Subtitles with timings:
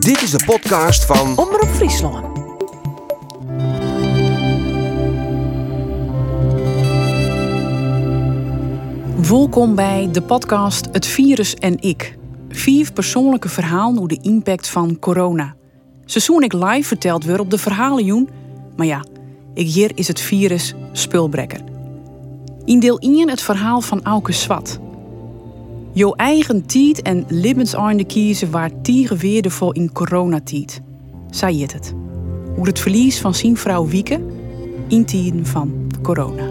[0.00, 2.38] Dit is de podcast van Omroep Friesland.
[9.28, 12.18] Welkom bij de podcast Het Virus en Ik.
[12.48, 15.54] Vier persoonlijke verhalen over de impact van corona.
[16.04, 18.28] Seizoen ik live verteld weer op de verhalenjoen.
[18.76, 19.04] Maar ja,
[19.54, 21.60] ik hier is het virus spulbrekker.
[22.64, 24.78] In deel 1 het verhaal van Auke Swat.
[25.96, 30.80] Jo eigen tijd en levenseinde kiezen waar tierenweerde voor in coronatijd.
[31.30, 31.94] Zij het het.
[32.54, 34.20] Hoe het verlies van zijn vrouw Wieke
[34.88, 36.48] in tijden van corona.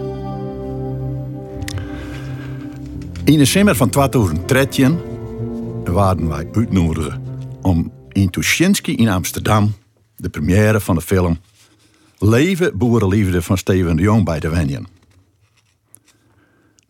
[3.24, 4.98] In december van 2013
[5.84, 7.18] waren wij uitgenodigd
[7.62, 9.74] om in Tuschinski in Amsterdam
[10.16, 11.38] de première van de film
[12.18, 14.95] Leven Boerenliefde van Steven de Jong bij te wenjen.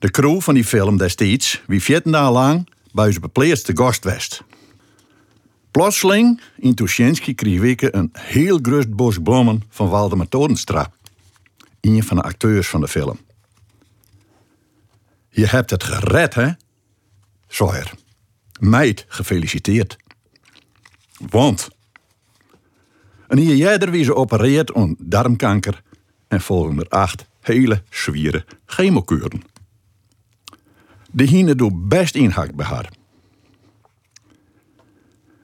[0.06, 4.42] De crew van die film destijds wie 14 dagen lang bij ons bepleegste gast west.
[5.70, 10.92] Plotseling in Tuschinski kreeg ik een heel groot bos bloemen van Waldemar Torenstra,
[11.80, 13.18] een van de acteurs van de film.
[15.28, 16.50] Je hebt het gered, hè?
[17.48, 17.92] Sawyer.
[18.60, 19.96] Meid, gefeliciteerd.
[21.30, 21.68] Want
[23.28, 25.82] een jaar eerder wie ze opereert om darmkanker
[26.28, 29.54] en volgen er acht hele zwieren chemokuren.
[31.16, 32.92] De hine doet best inhakt bij haar.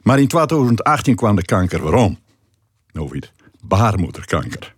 [0.03, 2.19] Maar in 2018 kwam de kanker waarom?
[2.93, 4.75] Nou weet, baarmoederkanker.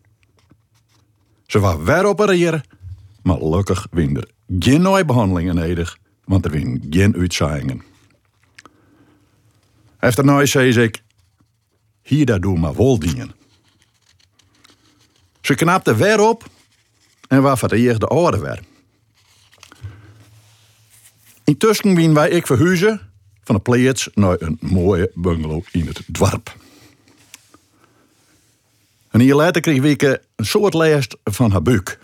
[1.46, 2.62] Ze was weer opereren,
[3.22, 4.28] maar gelukkig win er
[4.58, 7.82] geen nieuwe behandelingen nodig, want er win geen uitzaaiingen.
[9.98, 11.02] Efter nou zei ik,
[12.02, 13.30] hier daar doe maar wel dingen.
[15.40, 16.44] Ze knapte weer op
[17.28, 18.72] en waar van de orde weer.
[21.44, 23.00] Intussen wien wij ik verhuizen
[23.42, 26.56] van een plaats naar een mooie bungalow in het dorp.
[29.10, 31.98] En hier later kreeg ik een soort lijst van haar buik.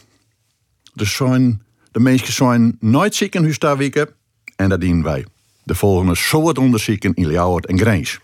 [0.95, 4.09] Dus zijn, de mensen zijn nooit ziek in huis daar weken
[4.57, 5.27] en dat dienen wij.
[5.63, 8.19] De volgende soort onderzoeken in Ljouwert en Grijns.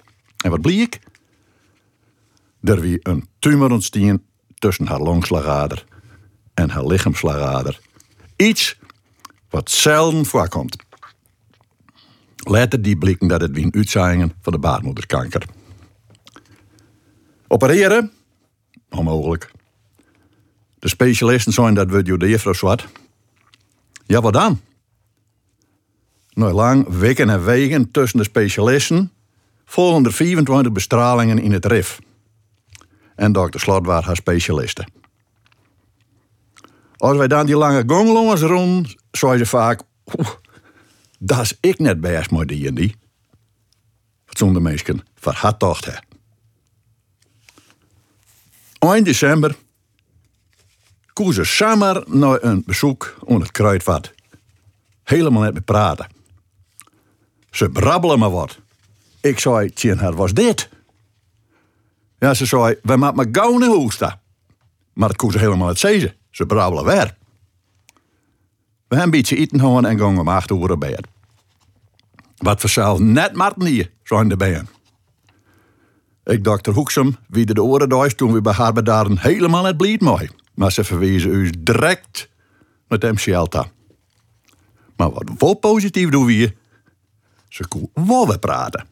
[0.44, 0.99] En wat bleek?
[2.62, 4.22] Er wie een tumor ontstaan
[4.55, 5.84] tussen haar longslagader
[6.55, 7.81] en haar lichaamslagader.
[8.37, 8.78] Iets
[9.50, 10.76] wat zelden voorkomt.
[12.49, 15.43] Later die blikken dat het wie een uitzaaiingen van de baarmoederkanker.
[17.49, 18.12] Opereren?
[18.91, 19.51] Onmogelijk.
[20.79, 22.89] De specialisten zijn dat we de juffrouw zwart.
[24.06, 24.61] Ja, wat dan?
[26.33, 29.12] Nou, lang weken en weken tussen de specialisten
[29.65, 31.99] volgen er 24 bestralingen in het RIF.
[33.15, 34.87] En dokter Slot was haar specialiste.
[36.97, 39.83] Als wij dan die lange gonglongers rond, zei ze vaak:
[41.26, 42.97] Dat is ik net best met die en die.
[44.26, 45.92] Wat zonder mensen verhat tocht hè.
[48.78, 49.56] Eind december
[51.12, 54.12] kozen ze samen naar een bezoek onder het kruidvat.
[55.03, 56.06] Helemaal net met praten.
[57.50, 58.58] Ze brabbelen maar wat.
[59.20, 60.69] Ik zei, tjen, haar was dit.
[62.19, 64.20] Ja, ze zei, we maken maar gauw een hoesten.
[64.93, 66.14] Maar dat ze helemaal niet zeggen.
[66.31, 67.16] Ze brabbelen weer.
[68.88, 71.14] We hebben een beetje eten gewoon en gingen om acht uur bed.
[72.37, 74.69] Wat vanzelf net niet, zijn de bijen.
[76.25, 78.73] Ik dokter Hoeksem wie de oren thuis toen we bij haar
[79.19, 80.29] helemaal net blied mooi.
[80.55, 82.29] Maar ze verwezen u direct
[82.89, 83.67] met MCLTA.
[84.97, 86.55] Maar wat wel positief doen we
[87.49, 88.87] ze kon wel praten.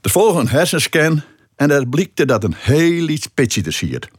[0.00, 1.22] De volgende hersenscan
[1.56, 4.10] en er blikte dat een heel iets pitje te.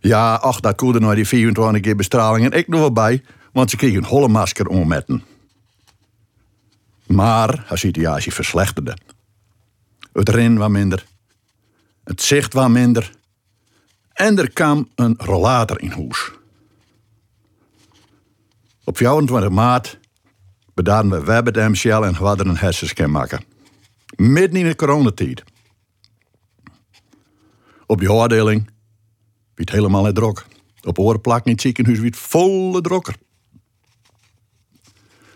[0.00, 3.70] Ja, ach, dat er nou die 24 keer bestraling en ik nog wel bij, want
[3.70, 5.24] ze kreeg een holle masker ommetten.
[7.06, 8.96] Maar haar situatie verslechterde.
[10.12, 11.06] Het ren was minder,
[12.04, 13.12] het zicht was minder
[14.12, 16.30] en er kwam een rollator in huis.
[18.84, 19.98] Op 24 maart
[20.74, 23.44] bedaren we web het MCL en hadden een hersenscan maken.
[24.16, 25.42] Midden in de coronatijd.
[27.86, 28.70] Op die afdeling
[29.54, 30.46] het helemaal net drok.
[30.82, 33.14] Op orenplak in het ziekenhuis wie het volle drokker.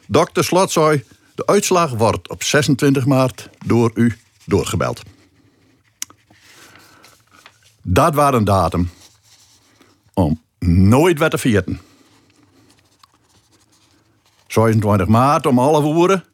[0.06, 1.04] Dokter Slot zei,
[1.34, 5.02] de uitslag wordt op 26 maart door u doorgebeld.
[7.82, 8.90] Dat was een datum
[10.12, 11.80] om nooit weer te vieren.
[14.46, 16.24] 26 maart om half uur.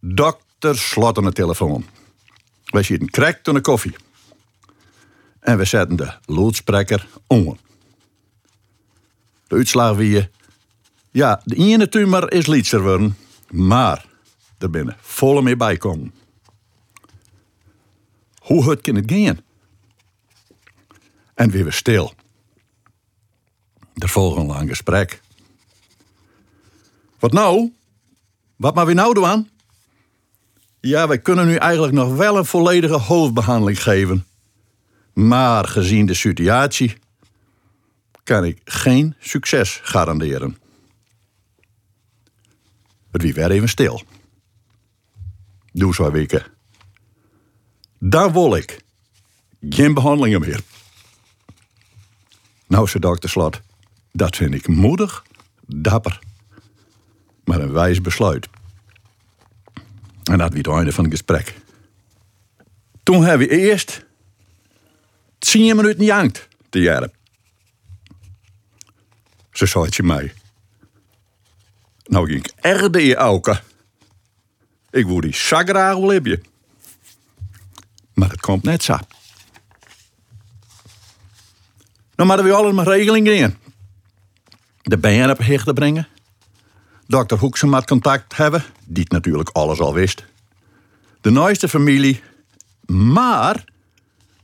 [0.00, 1.84] Dokter Slot aan de telefoon.
[2.64, 3.94] We zitten krekt aan de koffie.
[5.40, 7.58] En we zetten de loodspreker om.
[9.46, 10.28] De uitslag wie
[11.14, 13.16] Ja, de ene tumor is lietser worden.
[13.50, 14.06] Maar
[14.58, 16.14] er binnen volle mee bijkomen.
[18.38, 19.40] Hoe het kan het gaan?
[21.34, 22.12] En weer weer stil.
[23.94, 25.20] Er volgt een lang gesprek.
[27.18, 27.72] Wat nou?
[28.56, 29.50] Wat maar we nou doen?
[30.80, 34.26] Ja, wij kunnen nu eigenlijk nog wel een volledige hoofdbehandeling geven.
[35.12, 36.96] Maar gezien de situatie
[38.24, 40.62] kan ik geen succes garanderen.
[43.14, 44.02] Het wie weer even stil.
[45.72, 46.42] Doe zo weken.
[47.98, 48.80] Dan wil ik
[49.60, 50.60] geen behandelingen meer.
[52.66, 53.60] Nou, zei dokter Slot,
[54.12, 55.24] dat vind ik moedig,
[55.66, 56.18] dapper,
[57.44, 58.48] maar een wijs besluit.
[60.24, 61.54] En dat was het einde van het gesprek.
[63.02, 64.04] Toen hebben we eerst
[65.38, 67.12] tien minuten jankt te jaren.
[69.52, 70.32] Ze zei mij.
[72.04, 73.60] Nou ging ik erde je auken.
[74.90, 76.44] Ik wil die zagraag wel hebben.
[78.14, 78.98] Maar het komt net zo.
[82.16, 83.56] Nou, maar we allemaal regelingen in.
[84.82, 86.08] De bijen op hecht te brengen.
[87.06, 90.24] Dokter Hoeksem met contact hebben, die het natuurlijk alles al wist.
[91.20, 92.22] De nooiste familie.
[92.86, 93.64] Maar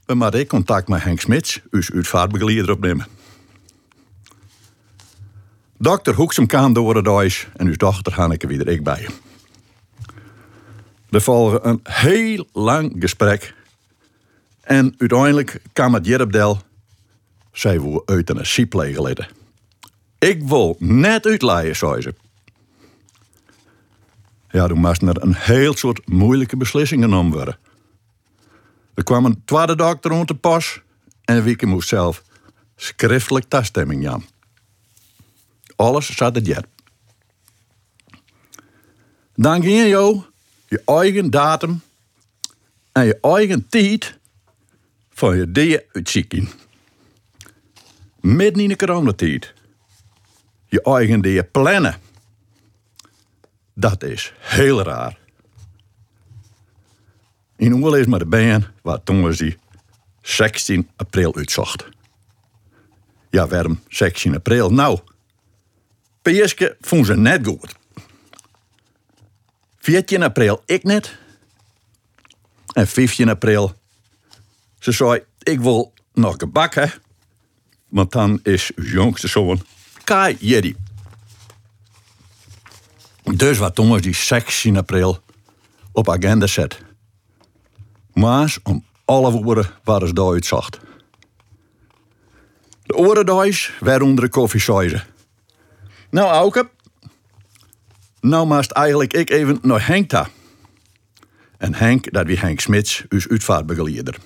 [0.06, 3.06] we moeten contact met Henk Smits, uw uitvaartbegeleider, opnemen.
[5.82, 9.08] Dokter Hoeksem kwam door het huis en uw dochter Hanneke weer ik bij.
[11.10, 13.54] Er volgde een heel lang gesprek.
[14.60, 16.60] En uiteindelijk kwam het Jerepdel.
[17.52, 19.02] Zij wil euthanasie plegen
[20.18, 22.14] Ik wil net uitlaaien, zei ze.
[24.50, 27.58] Ja, toen moest er een heel soort moeilijke beslissingen genomen worden.
[28.94, 30.80] Er kwam een tweede dokter om te pas
[31.24, 32.22] en Wieke moest zelf
[32.76, 34.24] schriftelijk toestemming jam.
[35.80, 36.66] Alles zat het jet.
[39.34, 40.22] Dan ging je
[40.68, 41.80] je eigen datum
[42.92, 44.18] en je eigen tijd
[45.10, 46.48] van je dingen uitzieken.
[48.20, 49.54] Midden in de coronatijd.
[50.66, 51.98] Je eigen dingen plannen.
[53.74, 55.18] Dat is heel raar.
[57.56, 59.58] In oorlog is maar de band waar toen die
[60.22, 61.88] 16 april uitzocht.
[63.30, 64.70] Ja, waarom 16 april?
[64.70, 65.00] Nou,
[66.22, 67.75] Peerske vond ze net goed.
[69.78, 71.19] 14 april ik net.
[72.72, 73.75] En 15 april,
[74.78, 76.87] ze zei, ik wil nog gebak, hè.
[77.88, 79.62] Want dan is uw jongste zoon
[80.05, 80.75] Kai Jeddy.
[83.23, 85.23] Dus wat Thomas die 16 april
[85.93, 86.78] op agenda zet.
[88.12, 90.78] Maar om alle woorden waar ze daar zacht.
[92.82, 94.61] De orenduis weer onder de koffie
[96.10, 96.70] Nou, Auke.
[98.20, 100.28] Nou maast eigenlijk ik even naar Henk ta.
[101.58, 104.18] En Henk, dat wie Henk Smits, uw uitvaartbegeleider.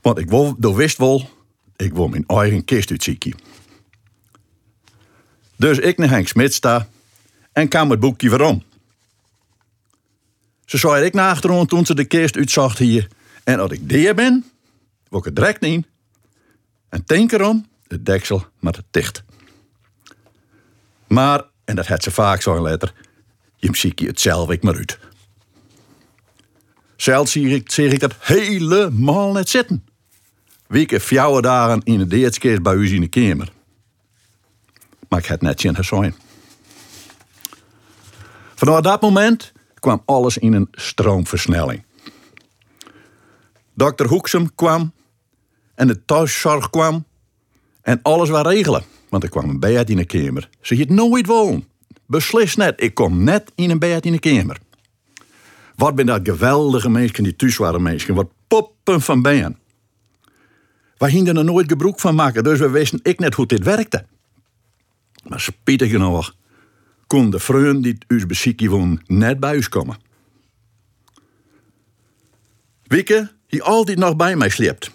[0.00, 1.30] Want ik wil, door wist wel,
[1.76, 3.06] ik wil mijn eigen kist.
[5.56, 6.88] Dus ik naar Henk Smits sta
[7.52, 8.62] en kwam het boekje waarom.
[10.64, 13.08] Ze zei ik naar achterom toen ze de kist uitzocht hier.
[13.44, 14.44] En als ik die ben,
[15.08, 15.86] word ik het direct niet.
[16.88, 19.24] En denk erom, de deksel het dicht.
[21.14, 22.92] Maar, en dat had ze vaak zo'n letter,
[23.56, 24.98] je ziet je het zelf ik maar uit.
[26.96, 29.86] Zelfs zie ik, zie ik dat helemaal net zitten.
[30.66, 33.52] Weken fjouwen dagen in de deertskist bij u in de kamer.
[35.08, 36.14] Maar ik had net zien gezien.
[38.54, 41.84] Vanaf dat moment kwam alles in een stroomversnelling.
[43.74, 44.92] Dokter Hoeksem kwam
[45.74, 47.04] en de thuiszorg kwam
[47.82, 48.93] en alles was regelen.
[49.14, 50.48] Want er kwam een bed in de kamer.
[50.60, 51.64] Ze het nooit woon.
[52.06, 54.58] Beslis net, ik kom net in een bed in de kamer.
[55.76, 58.14] Wat ben dat geweldige mensen die thuis waren mensen.
[58.14, 59.58] Wat poppen van ben.
[60.96, 64.06] We gingen er nooit gebruik van maken, dus we wisten ik net hoe dit werkte.
[65.28, 66.34] Maar spietig genoeg
[67.06, 69.96] kon de vriend die us beziekje woon net bij ons komen.
[72.82, 74.90] Wieke, die altijd nog bij mij sleept.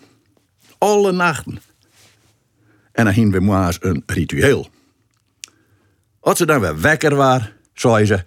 [0.78, 1.69] Alle nachten.
[2.91, 4.67] En dan gingen we maar een ritueel.
[6.19, 8.25] Als ze dan weer wekker waren, zei ze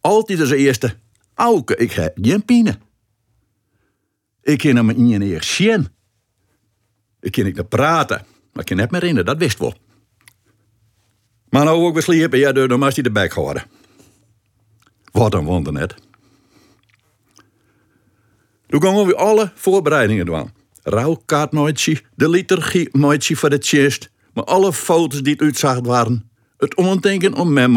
[0.00, 0.96] altijd als eerste:
[1.34, 2.78] Auke, ik heb geen pine.
[4.42, 5.88] Ik kan hem in je eerst zien.
[7.20, 9.74] Ik kan niet praten, maar ik kan net meer in, dat wist wel.
[11.48, 13.64] Maar nou ook besliepen, ja, dan moest hij de bek houden.
[15.12, 15.94] Wat een wonder net.
[18.66, 20.50] Toen gaan we alle voorbereidingen doen.
[20.84, 22.88] Rouwkaartmaatje, de liturgie
[23.36, 27.70] voor de chest, maar alle foto's die het waren, het omdenken om mijn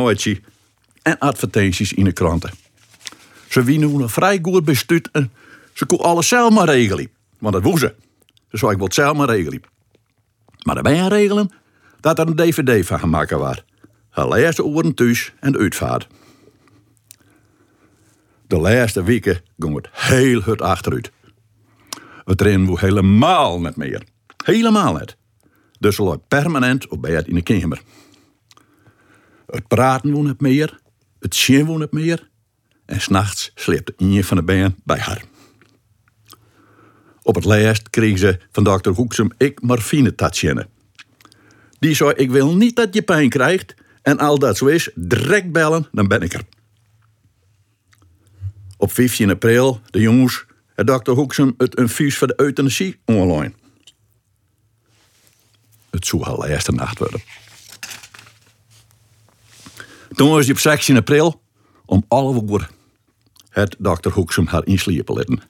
[1.01, 2.51] en advertenties in de kranten.
[3.49, 5.09] Ze winnen een vrij goed bestuurd
[5.73, 7.09] Ze kon alles zelf maar regelen.
[7.39, 7.95] Want dat woe ze.
[8.51, 9.61] Zou ik wel zelf maar regelen.
[10.63, 11.51] Maar dan ben je regelen
[11.99, 13.63] dat er een dvd van gemaakt werd.
[14.13, 16.07] De laatste oren thuis en uitvaart.
[18.47, 21.11] De laatste weken ging het heel hard achteruit.
[22.27, 24.03] Het rennen woe helemaal niet meer.
[24.45, 25.17] Helemaal niet.
[25.79, 27.81] Dus ze lag permanent op bed in de kamer.
[29.45, 30.79] Het praten woe niet meer.
[31.19, 32.29] Het zien woe niet meer.
[32.85, 35.23] En s'nachts sleepte een van de benen bij haar.
[37.21, 40.67] Op het laatst kreeg ze van dokter Hoeksem ik morfine tatjenne.
[41.79, 43.73] Die zei, ik wil niet dat je pijn krijgt.
[44.01, 46.43] En al dat zo is, direct bellen, dan ben ik er.
[48.77, 50.45] Op 15 april, de jongens,
[50.77, 53.53] het dokter Hoeksem het infuus voor de euthanasie online.
[55.89, 57.21] Het zou al eerste nacht worden.
[60.15, 61.41] Toen was hij op 16 april,
[61.85, 62.69] om alle uur,
[63.49, 65.41] het dokter Hoeksem haar insliepen laten.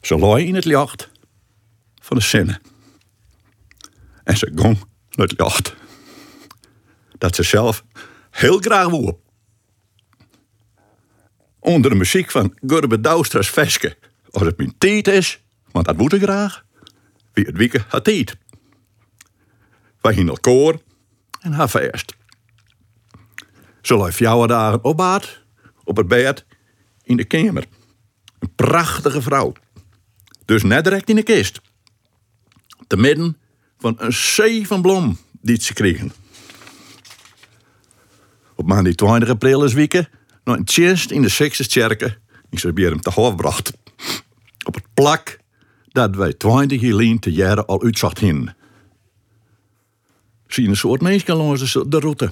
[0.00, 1.10] Ze lag in het licht
[2.02, 2.60] van de zinnen.
[4.24, 4.78] En ze gong
[5.10, 5.74] naar het licht.
[7.18, 7.84] Dat ze zelf
[8.30, 9.16] heel graag woe.
[11.64, 13.96] Onder de muziek van Gurbe Doustra's Veske.
[14.30, 16.64] Als het mijn tijd is, want dat moet ik graag.
[17.32, 18.36] Wie het wieken had tijd.
[20.00, 20.80] Wij gingen koor
[21.40, 22.14] en haar feest.
[23.82, 25.40] Ze lag jouw dagen op bad,
[25.84, 26.44] op het bed,
[27.02, 27.64] in de kamer.
[28.38, 29.52] Een prachtige vrouw.
[30.44, 31.60] Dus net direct in de kist.
[32.86, 33.36] Te midden
[33.78, 36.12] van een zee van blom die ze kregen.
[38.54, 40.08] Op maandag 20 april is weken
[40.44, 42.16] nog een in de Sixtuskerken
[42.50, 43.72] in Siberië te hoofdbracht.
[44.64, 45.38] Op het plak
[45.88, 48.52] dat wij 20 jaar te jaren al uitzocht hin.
[50.46, 52.24] Zie een soort mensen langs de, route.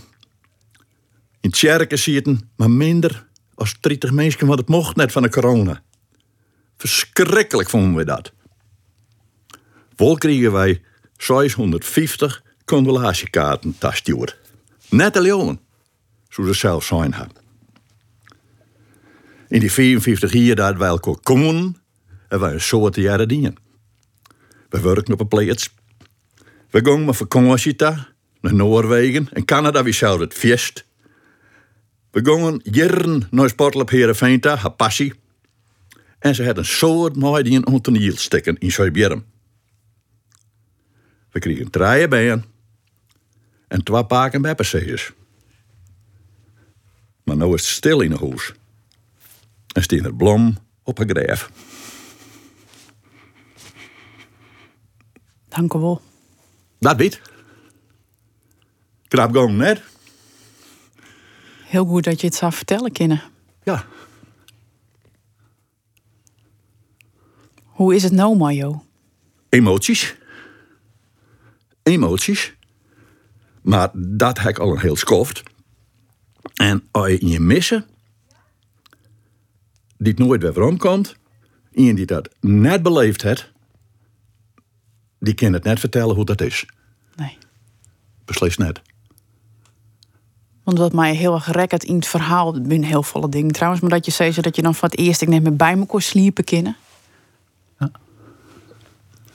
[1.41, 5.31] In het kerken zitten maar minder als 30 mensen, want het mocht net van de
[5.31, 5.83] corona.
[6.77, 8.33] Verschrikkelijk vonden we dat.
[9.97, 10.83] Vol kregen wij
[11.17, 14.39] 650 condolatiekaarten thuisstuur.
[14.89, 15.61] Net leeuwen,
[16.29, 17.42] zoals ze zelf zijn hebben.
[19.53, 21.77] In die 54 jaar dat wij elkaar komen,
[22.21, 23.57] hebben wij een soort jaren dingen.
[24.69, 25.75] We werken op een plaats.
[26.71, 27.75] We gaan met vakantie
[28.41, 30.85] naar Noorwegen en Canada, wie zou het feest.
[32.11, 35.13] We gaan jaren naar Sportlap Heerenveen, haar passie.
[36.19, 39.25] En ze had een soort mooi die een toneel steken in Zuidbjerm.
[41.31, 42.45] We kregen drie bijen
[43.69, 45.13] en twee paken pepperzees.
[47.25, 48.53] Maar nu is het stil in het huis.
[49.73, 51.51] En staan er blom op een graf.
[55.49, 56.01] Dank u wel.
[56.79, 57.21] Dat weet.
[59.09, 59.83] Knap gang net.
[61.65, 63.23] Heel goed dat je het zou vertellen, Kinne.
[63.63, 63.85] Ja.
[67.65, 68.85] Hoe is het nou, Majo?
[69.49, 70.17] Emoties.
[71.83, 72.55] Emoties.
[73.63, 75.43] Maar dat heb ik al een heel skoft.
[76.55, 77.87] En als je je missen,
[80.03, 81.17] die het nooit weer rondkomt,
[81.73, 83.53] iemand die dat net beleefd heeft,
[85.19, 86.67] die kan het net vertellen hoe dat is.
[87.17, 87.39] Nee.
[88.25, 88.81] Beslist net.
[90.63, 93.83] Want wat mij heel erg rekkert in het verhaal, het zijn heel volle dingen trouwens,
[93.83, 95.87] maar dat je zei dat je dan van het eerst ik neem me bij me
[95.87, 96.77] kon sliepen kennen.
[97.79, 97.91] Ja.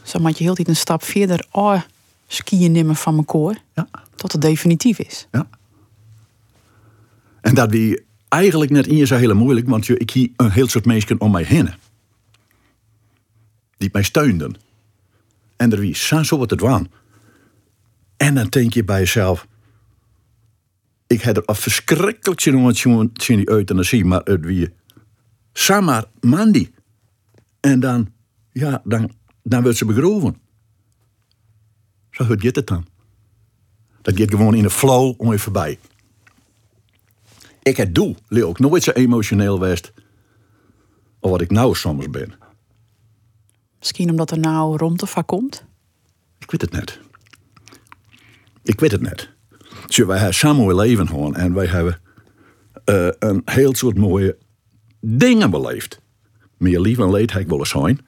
[0.02, 1.82] Zo moet je heel tijd een stap verder, oh,
[2.28, 3.88] skiën nemen van mijn koor, Ja.
[4.16, 5.28] tot het definitief is.
[5.32, 5.48] Ja.
[7.42, 10.68] En dat wie eigenlijk net in je zo heel moeilijk, want ik hier een heel
[10.68, 11.70] soort mensen om mij heen.
[13.78, 14.56] Die mij steunden.
[15.56, 16.88] En er wie zo wat het waan.
[18.18, 19.48] En dan denk je bij jezelf.
[21.08, 22.74] Ik heb er al verschrikkelijk zin om
[23.14, 24.74] zien die euthanasie, maar het wie.
[25.54, 26.74] Samar Mandi.
[27.60, 28.12] En dan,
[28.52, 29.12] ja, dan,
[29.44, 30.38] dan wordt ze begroven.
[32.12, 32.86] Zo gaat het dan.
[34.02, 35.80] Dat gaat gewoon in de flow om je voorbij.
[37.68, 39.92] Ik het doe, leer ook nooit zo emotioneel geweest.
[41.20, 42.34] Of wat ik nou soms ben.
[43.80, 45.66] Misschien omdat er nou romte van komt.
[46.40, 47.00] Ik weet het net.
[48.64, 49.30] Ik weet het net.
[49.88, 52.02] Wij hebben samen mooi leven gehad en wij hebben
[52.86, 54.38] eh, een heel soort mooie
[55.00, 56.02] dingen beleefd.
[56.58, 58.06] Meer lief en leed heb ik willen zijn.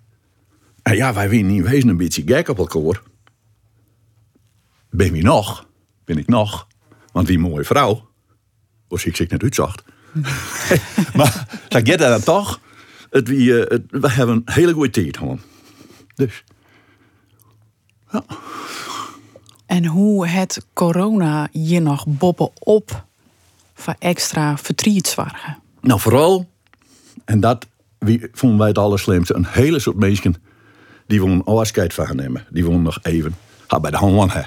[0.82, 3.02] En ja, wij zijn niet wezen een beetje gek op elkaar.
[4.90, 5.68] Ben wie nog?
[6.06, 6.68] Ben ik nog?
[7.12, 8.09] Want wie mooie vrouw.
[8.90, 9.84] Was ik zich net uitzacht.
[11.18, 12.60] maar dat gaat dan toch.
[13.10, 15.40] Het, wie, eh, het, we hebben een hele goede tijd gehad.
[16.16, 16.44] Dus.
[19.66, 23.06] En hoe het corona je nog boppen op
[23.74, 25.58] voor extra verdriet zwargen.
[25.82, 26.50] Nou, vooral,
[27.26, 27.68] en dat
[28.00, 29.36] wie vonden wij het allerslimste?
[29.36, 30.36] Een hele soort mensen
[31.08, 32.46] die wonen afscheid van gaan nemen.
[32.50, 33.36] Die wonen nog even.
[33.68, 34.42] Ha, bij de hand hè.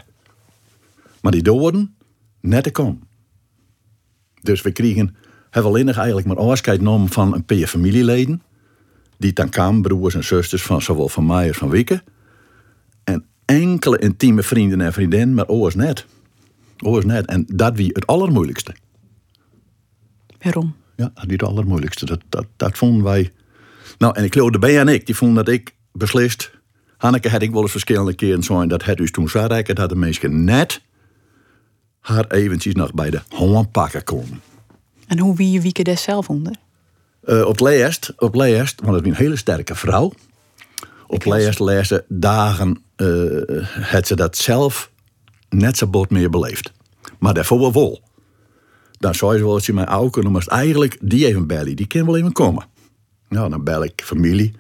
[1.21, 1.95] Maar die doorden
[2.41, 3.03] net te komen.
[4.43, 5.15] Dus we kregen,
[5.51, 8.43] hebben alleen nog eigenlijk maar afscheid genomen van een paar familieleden.
[9.17, 12.03] Die dan kwamen, broers en zusters van zowel van mij als van Wieke.
[13.05, 16.07] En enkele intieme vrienden en vriendinnen, maar oors net.
[16.79, 17.27] Oors net.
[17.27, 18.75] En dat wie het allermoeilijkste.
[20.43, 20.75] Waarom?
[20.97, 22.05] Ja, dat wie het allermoeilijkste.
[22.07, 23.33] Dat, dat, dat vonden wij.
[23.99, 26.51] Nou, en ik geloof, de B en ik, die vonden dat ik beslist.
[26.97, 29.97] Hanneke had ik wel eens verschillende keren zo dat het dus toen zo dat de
[29.97, 30.83] mensen net
[32.03, 34.41] haar eventjes nog bij de hand pakken komen.
[35.07, 36.55] En hoe wie je wieke des zelf onder?
[37.25, 40.13] Uh, op leest, op leest, want het is een hele sterke vrouw.
[41.07, 44.91] Op leest lezen dagen uh, het ze dat zelf
[45.49, 46.73] net zo bot meer beleefd.
[47.19, 48.01] Maar daarvoor wel vol.
[48.99, 51.87] Dan zou je wel eens je mijn oude kunnen, maar eigenlijk die even bellen, die
[51.87, 52.67] kan wel even komen.
[53.29, 54.55] Nou, dan bel ik familie.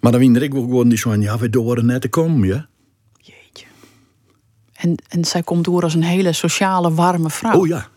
[0.00, 2.68] Maar dan winder ik wel gewoon die zo ja, we door net te komen, ja.
[4.76, 7.58] En, en zij komt door als een hele sociale, warme vrouw.
[7.60, 7.88] Oh ja.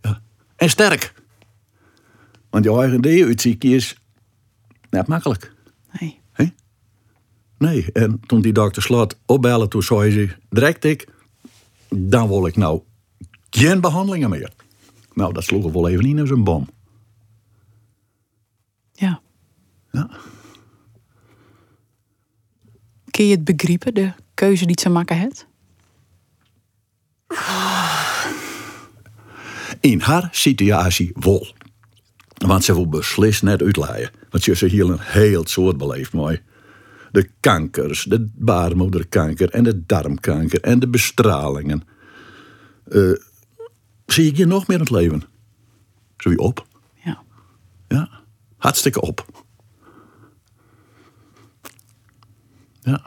[0.00, 0.20] ja.
[0.56, 1.14] En sterk.
[2.50, 3.96] Want je eigen idee uitziek is
[4.90, 5.52] net makkelijk.
[6.00, 6.20] Nee.
[6.32, 6.46] He?
[7.58, 11.08] Nee, en toen die dokter Slot opbellen, toen zei ze direct ik,
[11.88, 12.82] dan wil ik nou
[13.50, 14.52] geen behandelingen meer.
[15.14, 16.68] Nou, dat sloeg wel even in als een bom.
[18.92, 19.20] Ja.
[19.92, 20.10] Ja.
[23.10, 25.46] Kun je het begrijpen, de keuze die ze maken heeft?
[29.86, 31.54] In haar situatie wel.
[32.46, 34.10] Want ze wil beslist net uitlaaien.
[34.30, 36.40] Want ze is hier een heel soort beleefd mooi.
[37.10, 41.82] De kankers, de baarmoederkanker en de darmkanker en de bestralingen.
[42.88, 43.18] Uh,
[44.06, 45.22] zie ik je nog meer in het leven?
[46.16, 46.66] Zo je op?
[47.04, 47.22] Ja.
[47.88, 48.10] Ja,
[48.56, 49.44] hartstikke op.
[52.80, 53.04] Ja.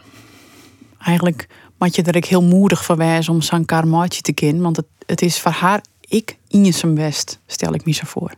[0.99, 4.61] Eigenlijk moet je er ook heel moedig voor wijzen om zo'n karmaatje te kennen.
[4.61, 8.33] Want het, het is voor haar ik in zijn best, stel ik me zo voor.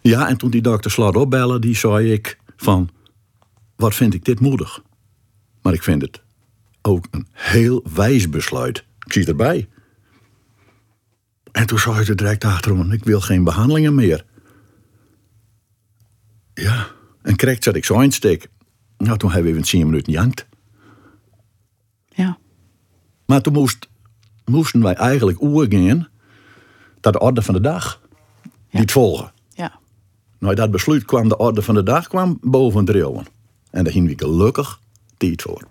[0.00, 2.90] Ja, en toen die dokter Slot opbellen, die zei ik van...
[3.76, 4.82] Wat vind ik dit moedig?
[5.62, 6.22] Maar ik vind het
[6.82, 8.84] ook een heel wijs besluit.
[9.06, 9.68] Ik zie erbij.
[11.52, 14.24] En toen zei ze direct achterom, ik wil geen behandelingen meer.
[16.54, 16.86] Ja,
[17.22, 18.48] en kreeg zat ik zo insteek.
[18.98, 20.46] Nou, toen hebben we even 10 minuten jankt.
[22.08, 22.38] Ja.
[23.26, 23.88] Maar toen moest,
[24.44, 26.08] moesten wij eigenlijk oergaan
[27.04, 28.00] dat de orde van de dag
[28.68, 28.78] Ja.
[28.78, 29.32] niet volgen.
[29.54, 29.72] Ja.
[30.38, 33.26] Nou, dat besluit kwam de orde van de dag kwam boven het drillen.
[33.70, 34.80] En daar ging we gelukkig
[35.16, 35.62] tijd voor.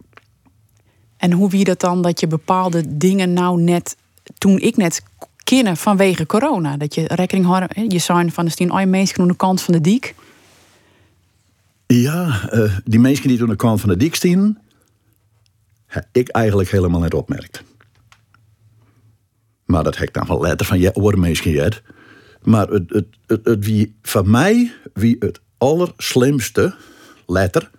[1.17, 3.95] En hoe wie dat dan dat je bepaalde dingen nou net,
[4.37, 5.03] toen ik net
[5.43, 9.27] kennen vanwege corona, dat je rekening had, je zei van de stien al mensen aan
[9.27, 10.15] de kant van de diek.
[11.87, 14.57] Ja, eh, die mensen die toen de kant van de dik stien,
[15.85, 17.63] heb ik eigenlijk helemaal net opmerkt.
[19.65, 21.81] Maar dat heb ik dan wel letter van hoor mensen jet.
[22.43, 26.75] Maar het, het, het, het wie van mij wie het allerslimste
[27.27, 27.71] letter.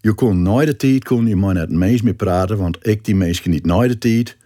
[0.00, 3.14] Je kon nooit de tijd kon je maar net meest meer praten, want ik die
[3.14, 4.36] mensen niet nooit de tijd,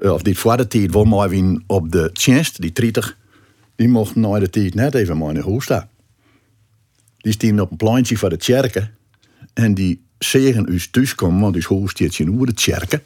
[0.00, 3.16] eh, of die voor de tijd wel maar wien op de tjenst, die 30,
[3.76, 5.88] die mocht nooit de tijd net even maar in de staan.
[7.16, 8.90] Die staan op een plantje voor de kerken.
[9.54, 13.02] En die zeggen u thuiskomen, want hoe staat je nu de kerken.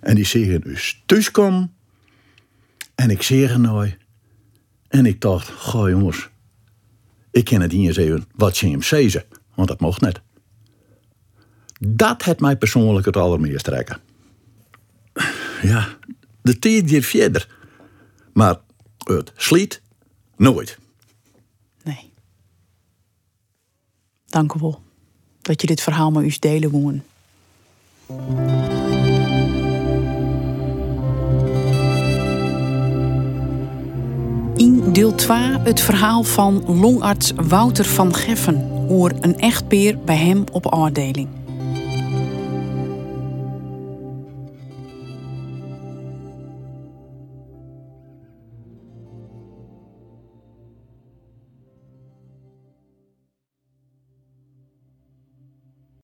[0.00, 0.76] En die zeggen u
[1.06, 1.72] thuiskomen.
[2.98, 3.96] En ik zeg er nooit.
[4.88, 6.28] En ik dacht, goh jongens,
[7.30, 10.20] ik ken het niet eens wat ze hem zeggen, want dat mocht net.
[11.80, 14.00] Dat het mij persoonlijk het allermeest trekken.
[15.62, 15.88] Ja,
[16.42, 17.48] de tijd gaat verder.
[18.32, 18.60] Maar
[18.98, 19.82] het sliet
[20.36, 20.78] nooit.
[21.82, 22.12] Nee.
[24.26, 24.82] Dank u wel
[25.40, 27.02] dat je dit verhaal met ons delen woen.
[34.98, 40.66] Deel 2 het verhaal van longarts Wouter van Geffen over een echtpeer bij hem op
[40.66, 41.37] afdeling.